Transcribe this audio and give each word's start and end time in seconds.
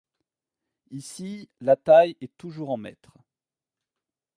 Ici, 0.89 1.47
la 1.59 1.75
taille 1.75 2.17
est 2.21 2.35
toujours 2.35 2.71
en 2.71 2.77
mètres. 2.77 3.15